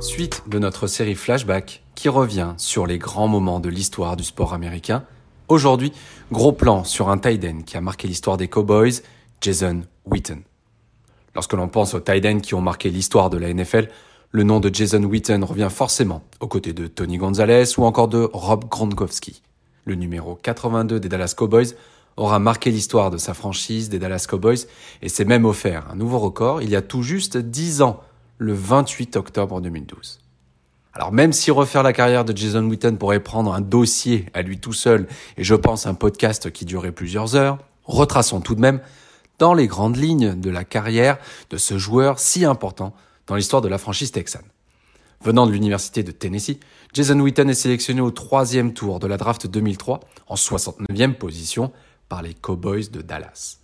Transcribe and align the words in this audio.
suite 0.00 0.44
de 0.46 0.58
notre 0.58 0.86
série 0.86 1.14
Flashback 1.14 1.82
qui 1.94 2.08
revient 2.08 2.54
sur 2.56 2.86
les 2.86 2.98
grands 2.98 3.28
moments 3.28 3.60
de 3.60 3.68
l'histoire 3.68 4.16
du 4.16 4.24
sport 4.24 4.54
américain. 4.54 5.04
Aujourd'hui, 5.48 5.92
gros 6.32 6.52
plan 6.52 6.84
sur 6.84 7.10
un 7.10 7.18
tight 7.18 7.44
end 7.44 7.62
qui 7.66 7.76
a 7.76 7.82
marqué 7.82 8.08
l'histoire 8.08 8.38
des 8.38 8.48
Cowboys, 8.48 9.02
Jason 9.42 9.82
Witten. 10.06 10.42
Lorsque 11.34 11.52
l'on 11.52 11.68
pense 11.68 11.92
aux 11.92 12.00
tight 12.00 12.24
ends 12.24 12.40
qui 12.40 12.54
ont 12.54 12.62
marqué 12.62 12.88
l'histoire 12.88 13.28
de 13.28 13.36
la 13.36 13.52
NFL, 13.52 13.88
le 14.30 14.42
nom 14.42 14.58
de 14.58 14.74
Jason 14.74 15.02
Witten 15.02 15.44
revient 15.44 15.68
forcément 15.70 16.22
aux 16.40 16.48
côtés 16.48 16.72
de 16.72 16.86
Tony 16.86 17.18
Gonzalez 17.18 17.78
ou 17.78 17.84
encore 17.84 18.08
de 18.08 18.28
Rob 18.32 18.68
Gronkowski. 18.68 19.42
Le 19.84 19.96
numéro 19.96 20.34
82 20.36 20.98
des 20.98 21.08
Dallas 21.08 21.34
Cowboys 21.36 21.74
aura 22.16 22.38
marqué 22.38 22.70
l'histoire 22.70 23.10
de 23.10 23.18
sa 23.18 23.34
franchise 23.34 23.90
des 23.90 23.98
Dallas 23.98 24.26
Cowboys 24.28 24.66
et 25.02 25.08
s'est 25.08 25.24
même 25.24 25.44
offert 25.44 25.86
un 25.92 25.96
nouveau 25.96 26.18
record 26.18 26.62
il 26.62 26.70
y 26.70 26.76
a 26.76 26.82
tout 26.82 27.02
juste 27.02 27.36
10 27.36 27.82
ans, 27.82 28.00
le 28.40 28.54
28 28.54 29.16
octobre 29.16 29.60
2012. 29.60 30.18
Alors 30.94 31.12
même 31.12 31.34
si 31.34 31.50
refaire 31.50 31.82
la 31.82 31.92
carrière 31.92 32.24
de 32.24 32.34
Jason 32.34 32.64
Witten 32.64 32.96
pourrait 32.96 33.20
prendre 33.20 33.52
un 33.52 33.60
dossier 33.60 34.24
à 34.32 34.40
lui 34.40 34.58
tout 34.58 34.72
seul, 34.72 35.06
et 35.36 35.44
je 35.44 35.54
pense 35.54 35.86
un 35.86 35.92
podcast 35.92 36.50
qui 36.50 36.64
durerait 36.64 36.90
plusieurs 36.90 37.36
heures, 37.36 37.58
retraçons 37.84 38.40
tout 38.40 38.54
de 38.54 38.62
même 38.62 38.80
dans 39.38 39.52
les 39.52 39.66
grandes 39.66 39.98
lignes 39.98 40.40
de 40.40 40.48
la 40.48 40.64
carrière 40.64 41.18
de 41.50 41.58
ce 41.58 41.76
joueur 41.76 42.18
si 42.18 42.46
important 42.46 42.94
dans 43.26 43.36
l'histoire 43.36 43.60
de 43.60 43.68
la 43.68 43.76
franchise 43.76 44.10
texane. 44.10 44.46
Venant 45.22 45.46
de 45.46 45.52
l'université 45.52 46.02
de 46.02 46.10
Tennessee, 46.10 46.60
Jason 46.94 47.20
Witten 47.20 47.50
est 47.50 47.54
sélectionné 47.54 48.00
au 48.00 48.10
troisième 48.10 48.72
tour 48.72 49.00
de 49.00 49.06
la 49.06 49.18
draft 49.18 49.46
2003, 49.46 50.00
en 50.28 50.34
69e 50.34 51.12
position, 51.12 51.72
par 52.08 52.22
les 52.22 52.32
Cowboys 52.32 52.90
de 52.90 53.02
Dallas. 53.02 53.58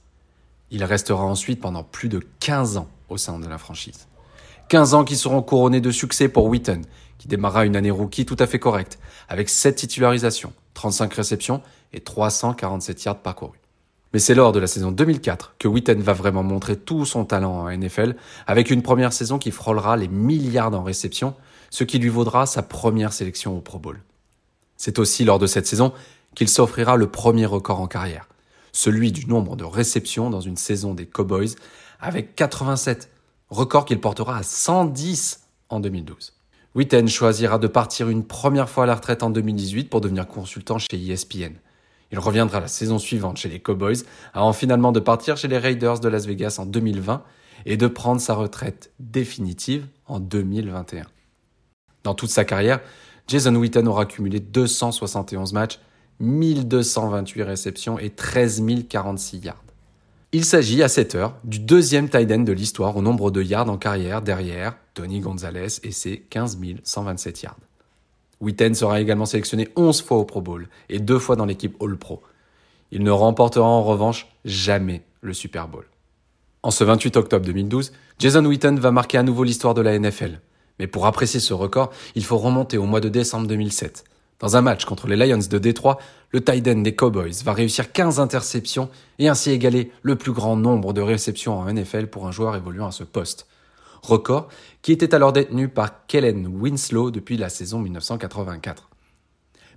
Il 0.70 0.84
restera 0.84 1.24
ensuite 1.24 1.62
pendant 1.62 1.82
plus 1.82 2.10
de 2.10 2.20
15 2.40 2.76
ans 2.76 2.88
au 3.08 3.16
sein 3.16 3.38
de 3.38 3.48
la 3.48 3.56
franchise. 3.56 4.06
15 4.68 4.94
ans 4.94 5.04
qui 5.04 5.16
seront 5.16 5.42
couronnés 5.42 5.80
de 5.80 5.92
succès 5.92 6.28
pour 6.28 6.46
Witten, 6.46 6.84
qui 7.18 7.28
démarra 7.28 7.66
une 7.66 7.76
année 7.76 7.92
rookie 7.92 8.26
tout 8.26 8.36
à 8.40 8.48
fait 8.48 8.58
correcte, 8.58 8.98
avec 9.28 9.48
7 9.48 9.76
titularisations, 9.76 10.52
35 10.74 11.14
réceptions 11.14 11.62
et 11.92 12.00
347 12.00 13.04
yards 13.04 13.18
parcourus. 13.18 13.60
Mais 14.12 14.18
c'est 14.18 14.34
lors 14.34 14.50
de 14.50 14.58
la 14.58 14.66
saison 14.66 14.90
2004 14.90 15.54
que 15.58 15.68
Witten 15.68 16.00
va 16.00 16.14
vraiment 16.14 16.42
montrer 16.42 16.76
tout 16.76 17.04
son 17.04 17.24
talent 17.24 17.60
en 17.60 17.70
NFL, 17.70 18.16
avec 18.48 18.70
une 18.70 18.82
première 18.82 19.12
saison 19.12 19.38
qui 19.38 19.52
frôlera 19.52 19.96
les 19.96 20.08
milliards 20.08 20.74
en 20.74 20.82
réceptions, 20.82 21.34
ce 21.70 21.84
qui 21.84 22.00
lui 22.00 22.08
vaudra 22.08 22.46
sa 22.46 22.62
première 22.62 23.12
sélection 23.12 23.56
au 23.56 23.60
Pro 23.60 23.78
Bowl. 23.78 24.02
C'est 24.76 24.98
aussi 24.98 25.24
lors 25.24 25.38
de 25.38 25.46
cette 25.46 25.66
saison 25.66 25.92
qu'il 26.34 26.48
s'offrira 26.48 26.96
le 26.96 27.06
premier 27.06 27.46
record 27.46 27.80
en 27.80 27.86
carrière, 27.86 28.28
celui 28.72 29.12
du 29.12 29.26
nombre 29.26 29.54
de 29.54 29.64
réceptions 29.64 30.28
dans 30.28 30.40
une 30.40 30.56
saison 30.56 30.92
des 30.92 31.06
Cowboys, 31.06 31.54
avec 32.00 32.34
87, 32.34 33.10
record 33.50 33.84
qu'il 33.84 34.00
portera 34.00 34.36
à 34.36 34.42
110 34.42 35.46
en 35.68 35.80
2012. 35.80 36.34
Witten 36.74 37.08
choisira 37.08 37.58
de 37.58 37.68
partir 37.68 38.08
une 38.08 38.24
première 38.24 38.68
fois 38.68 38.84
à 38.84 38.86
la 38.86 38.94
retraite 38.94 39.22
en 39.22 39.30
2018 39.30 39.88
pour 39.88 40.00
devenir 40.00 40.26
consultant 40.26 40.78
chez 40.78 40.96
ESPN. 40.96 41.54
Il 42.12 42.18
reviendra 42.18 42.60
la 42.60 42.68
saison 42.68 42.98
suivante 42.98 43.38
chez 43.38 43.48
les 43.48 43.60
Cowboys, 43.60 44.04
avant 44.34 44.52
finalement 44.52 44.92
de 44.92 45.00
partir 45.00 45.36
chez 45.36 45.48
les 45.48 45.58
Raiders 45.58 46.00
de 46.00 46.08
Las 46.08 46.26
Vegas 46.26 46.56
en 46.58 46.66
2020 46.66 47.22
et 47.64 47.76
de 47.76 47.86
prendre 47.86 48.20
sa 48.20 48.34
retraite 48.34 48.92
définitive 49.00 49.86
en 50.06 50.20
2021. 50.20 51.06
Dans 52.04 52.14
toute 52.14 52.30
sa 52.30 52.44
carrière, 52.44 52.80
Jason 53.26 53.54
Witten 53.56 53.88
aura 53.88 54.06
cumulé 54.06 54.38
271 54.38 55.52
matchs, 55.52 55.80
1228 56.20 57.42
réceptions 57.42 57.98
et 57.98 58.10
13 58.10 58.62
046 58.88 59.38
yards. 59.38 59.65
Il 60.36 60.44
s'agit 60.44 60.82
à 60.82 60.88
cette 60.88 61.14
heure 61.14 61.32
du 61.44 61.58
deuxième 61.58 62.10
tight 62.10 62.30
end 62.30 62.40
de 62.40 62.52
l'histoire 62.52 62.94
au 62.94 63.00
nombre 63.00 63.30
de 63.30 63.42
yards 63.42 63.70
en 63.70 63.78
carrière 63.78 64.20
derrière 64.20 64.76
Tony 64.92 65.20
Gonzalez 65.20 65.78
et 65.82 65.92
ses 65.92 66.18
15 66.28 66.58
127 66.84 67.40
yards. 67.40 67.56
Witten 68.42 68.74
sera 68.74 69.00
également 69.00 69.24
sélectionné 69.24 69.70
11 69.76 70.02
fois 70.02 70.18
au 70.18 70.26
Pro 70.26 70.42
Bowl 70.42 70.68
et 70.90 70.98
deux 70.98 71.18
fois 71.18 71.36
dans 71.36 71.46
l'équipe 71.46 71.74
All 71.82 71.96
Pro. 71.96 72.22
Il 72.90 73.02
ne 73.02 73.10
remportera 73.10 73.64
en 73.64 73.82
revanche 73.82 74.28
jamais 74.44 75.04
le 75.22 75.32
Super 75.32 75.68
Bowl. 75.68 75.86
En 76.62 76.70
ce 76.70 76.84
28 76.84 77.16
octobre 77.16 77.46
2012, 77.46 77.94
Jason 78.18 78.44
Witten 78.44 78.78
va 78.78 78.90
marquer 78.90 79.16
à 79.16 79.22
nouveau 79.22 79.42
l'histoire 79.42 79.72
de 79.72 79.80
la 79.80 79.98
NFL. 79.98 80.42
Mais 80.78 80.86
pour 80.86 81.06
apprécier 81.06 81.40
ce 81.40 81.54
record, 81.54 81.90
il 82.14 82.26
faut 82.26 82.36
remonter 82.36 82.76
au 82.76 82.84
mois 82.84 83.00
de 83.00 83.08
décembre 83.08 83.46
2007. 83.46 84.04
Dans 84.40 84.54
un 84.54 84.60
match 84.60 84.84
contre 84.84 85.08
les 85.08 85.16
Lions 85.16 85.38
de 85.38 85.58
Détroit, 85.58 85.96
le 86.30 86.42
tight 86.42 86.66
end 86.68 86.80
des 86.80 86.94
Cowboys 86.94 87.42
va 87.44 87.52
réussir 87.52 87.92
15 87.92 88.20
interceptions 88.20 88.90
et 89.18 89.28
ainsi 89.28 89.50
égaler 89.50 89.92
le 90.02 90.16
plus 90.16 90.32
grand 90.32 90.56
nombre 90.56 90.92
de 90.92 91.00
réceptions 91.00 91.58
en 91.58 91.72
NFL 91.72 92.08
pour 92.08 92.26
un 92.26 92.32
joueur 92.32 92.56
évoluant 92.56 92.88
à 92.88 92.92
ce 92.92 93.04
poste. 93.04 93.46
Record 94.02 94.48
qui 94.82 94.92
était 94.92 95.14
alors 95.14 95.32
détenu 95.32 95.68
par 95.68 96.06
Kellen 96.06 96.46
Winslow 96.46 97.10
depuis 97.10 97.36
la 97.36 97.48
saison 97.48 97.78
1984. 97.78 98.88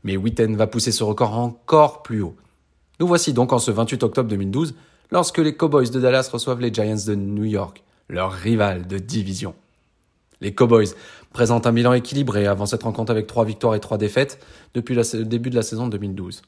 Mais 0.04 0.18
Witten 0.18 0.56
va 0.56 0.68
pousser 0.68 0.92
ce 0.92 1.04
record 1.04 1.38
encore 1.38 2.04
plus 2.04 2.22
haut. 2.22 2.36
Nous 3.00 3.08
voici 3.08 3.34
donc 3.34 3.54
en 3.54 3.60
ce 3.60 3.72
28 3.72 4.04
octobre 4.04 4.30
2012, 4.30 4.76
lorsque 5.12 5.38
les 5.40 5.56
Cowboys 5.56 5.90
de 5.90 6.00
Dallas 6.00 6.30
reçoivent 6.32 6.60
les 6.60 6.74
Giants 6.74 7.06
de 7.08 7.16
New 7.16 7.46
York, 7.46 7.84
leur 8.08 8.32
rival 8.32 8.88
de 8.88 8.98
division. 8.98 9.56
Les 10.42 10.54
Cowboys 10.54 10.90
présentent 11.34 11.68
un 11.68 11.74
bilan 11.74 11.94
équilibré 11.94 12.48
avant 12.48 12.66
cette 12.66 12.84
rencontre 12.84 13.12
avec 13.12 13.28
trois 13.28 13.46
victoires 13.46 13.76
et 13.76 13.80
trois 13.80 13.98
défaites 13.98 14.40
depuis 14.74 14.96
le 14.96 15.24
début 15.24 15.50
de 15.50 15.56
la 15.56 15.64
saison 15.64 15.88
2012. 15.88 16.42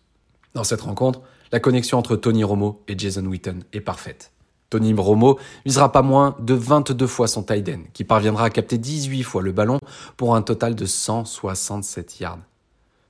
Dans 0.54 0.64
cette 0.64 0.82
rencontre, 0.82 1.22
la 1.52 1.60
connexion 1.60 1.98
entre 1.98 2.16
Tony 2.16 2.44
Romo 2.44 2.82
et 2.88 2.98
Jason 2.98 3.26
Witten 3.26 3.64
est 3.74 3.82
parfaite. 3.82 4.32
Tony 4.70 4.94
Romo 4.94 5.38
visera 5.66 5.92
pas 5.92 6.02
moins 6.02 6.36
de 6.40 6.54
22 6.54 7.06
fois 7.06 7.28
son 7.28 7.44
tight 7.44 7.68
end, 7.68 7.82
qui 7.94 8.06
parviendra 8.06 8.46
à 8.46 8.50
capter 8.50 8.78
18 8.78 9.24
fois 9.24 9.42
le 9.42 9.52
ballon 9.52 9.80
pour 10.16 10.36
un 10.36 10.42
total 10.42 10.76
de 10.76 10.86
167 10.86 12.22
yards. 12.22 12.40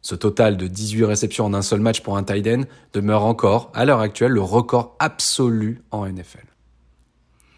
Ce 0.02 0.16
total 0.16 0.58
de 0.58 0.66
18 0.66 1.06
réceptions 1.06 1.46
en 1.46 1.54
un 1.54 1.62
seul 1.62 1.80
match 1.80 2.02
pour 2.02 2.18
un 2.18 2.24
tight 2.24 2.48
end 2.48 2.64
demeure 2.94 3.24
encore, 3.24 3.72
à 3.76 3.86
l'heure 3.86 4.00
actuelle, 4.00 4.32
le 4.32 4.42
record 4.42 4.96
absolu 4.98 5.84
en 5.92 6.08
NFL. 6.08 6.46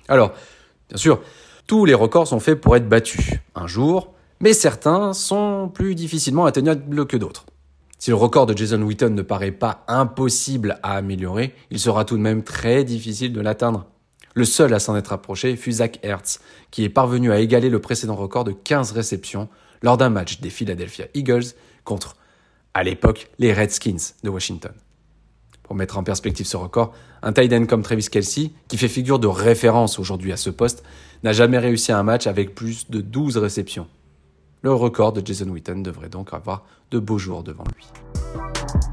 Alors, 0.10 0.34
bien 0.90 0.98
sûr, 0.98 1.22
tous 1.68 1.86
les 1.86 1.94
records 1.94 2.28
sont 2.28 2.40
faits 2.40 2.60
pour 2.60 2.76
être 2.76 2.90
battus 2.90 3.40
un 3.56 3.68
jour, 3.68 4.14
mais 4.40 4.54
certains 4.54 5.14
sont 5.14 5.72
plus 5.74 5.96
difficilement 5.96 6.46
atteignables 6.46 7.06
que 7.06 7.18
d'autres. 7.18 7.46
Si 7.98 8.10
le 8.10 8.18
record 8.18 8.46
de 8.46 8.58
Jason 8.58 8.82
Witten 8.82 9.16
ne 9.16 9.22
paraît 9.22 9.52
pas 9.52 9.86
impossible 9.88 10.78
à 10.84 10.96
améliorer, 10.98 11.56
il 11.72 11.80
sera 11.80 12.04
tout 12.04 12.18
de 12.18 12.22
même 12.22 12.44
très 12.44 12.84
difficile 12.84 13.32
de 13.32 13.40
l'atteindre. 13.40 13.86
Le 14.34 14.44
seul 14.44 14.74
à 14.74 14.80
s'en 14.80 14.98
être 14.98 15.14
approché 15.14 15.56
fut 15.56 15.72
Zach 15.72 16.00
Hertz, 16.04 16.42
qui 16.70 16.84
est 16.84 16.90
parvenu 16.90 17.32
à 17.32 17.40
égaler 17.40 17.70
le 17.70 17.80
précédent 17.80 18.16
record 18.16 18.44
de 18.44 18.52
15 18.52 18.92
réceptions 18.92 19.48
lors 19.82 19.96
d'un 19.96 20.10
match 20.10 20.42
des 20.42 20.50
Philadelphia 20.50 21.06
Eagles 21.14 21.54
contre, 21.86 22.18
à 22.74 22.84
l'époque, 22.84 23.30
les 23.40 23.54
Redskins 23.54 24.14
de 24.24 24.30
Washington. 24.30 24.74
Pour 25.62 25.76
mettre 25.76 25.98
en 25.98 26.04
perspective 26.04 26.46
ce 26.46 26.58
record, 26.58 26.94
un 27.22 27.32
tight 27.32 27.54
end 27.54 27.66
comme 27.68 27.84
Travis 27.84 28.10
Kelsey, 28.12 28.52
qui 28.68 28.78
fait 28.78 28.90
figure 28.90 29.20
de 29.20 29.28
référence 29.28 29.98
aujourd'hui 29.98 30.34
à 30.34 30.38
ce 30.38 30.50
poste, 30.50 30.84
n'a 31.24 31.32
jamais 31.32 31.58
réussi 31.58 31.92
un 31.92 32.04
match 32.04 32.28
avec 32.28 32.54
plus 32.54 32.90
de 32.90 33.02
12 33.02 33.38
réceptions. 33.38 33.88
Le 34.62 34.74
record 34.74 35.14
de 35.14 35.26
Jason 35.26 35.50
Witten 35.50 35.84
devrait 35.84 36.10
donc 36.10 36.34
avoir 36.34 36.66
de 36.92 37.00
beaux 37.00 37.18
jours 37.18 37.44
devant 37.44 37.66
lui. 37.76 38.93